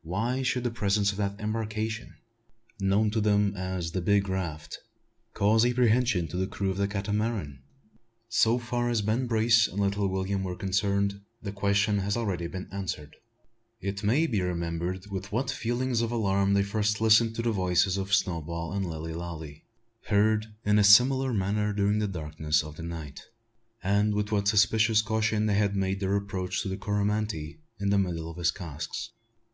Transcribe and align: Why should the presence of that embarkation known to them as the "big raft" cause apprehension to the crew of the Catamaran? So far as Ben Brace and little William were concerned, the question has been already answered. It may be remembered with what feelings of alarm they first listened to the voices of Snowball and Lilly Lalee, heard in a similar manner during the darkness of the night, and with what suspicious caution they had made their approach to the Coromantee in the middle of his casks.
Why 0.00 0.40
should 0.40 0.64
the 0.64 0.70
presence 0.70 1.12
of 1.12 1.18
that 1.18 1.38
embarkation 1.38 2.14
known 2.80 3.10
to 3.10 3.20
them 3.20 3.54
as 3.54 3.92
the 3.92 4.00
"big 4.00 4.26
raft" 4.26 4.78
cause 5.34 5.66
apprehension 5.66 6.28
to 6.28 6.38
the 6.38 6.46
crew 6.46 6.70
of 6.70 6.78
the 6.78 6.88
Catamaran? 6.88 7.62
So 8.30 8.58
far 8.58 8.88
as 8.88 9.02
Ben 9.02 9.26
Brace 9.26 9.68
and 9.68 9.78
little 9.78 10.08
William 10.08 10.42
were 10.44 10.56
concerned, 10.56 11.20
the 11.42 11.52
question 11.52 11.98
has 11.98 12.14
been 12.14 12.22
already 12.22 12.48
answered. 12.72 13.16
It 13.78 14.02
may 14.02 14.26
be 14.26 14.40
remembered 14.40 15.08
with 15.10 15.30
what 15.30 15.50
feelings 15.50 16.00
of 16.00 16.10
alarm 16.10 16.54
they 16.54 16.62
first 16.62 17.02
listened 17.02 17.34
to 17.36 17.42
the 17.42 17.52
voices 17.52 17.98
of 17.98 18.14
Snowball 18.14 18.72
and 18.72 18.86
Lilly 18.86 19.12
Lalee, 19.12 19.64
heard 20.06 20.46
in 20.64 20.78
a 20.78 20.84
similar 20.84 21.34
manner 21.34 21.74
during 21.74 21.98
the 21.98 22.08
darkness 22.08 22.64
of 22.64 22.76
the 22.76 22.82
night, 22.82 23.20
and 23.82 24.14
with 24.14 24.32
what 24.32 24.48
suspicious 24.48 25.02
caution 25.02 25.44
they 25.44 25.56
had 25.56 25.76
made 25.76 26.00
their 26.00 26.16
approach 26.16 26.62
to 26.62 26.68
the 26.70 26.78
Coromantee 26.78 27.58
in 27.78 27.90
the 27.90 27.98
middle 27.98 28.30
of 28.30 28.38
his 28.38 28.50
casks. 28.50 29.10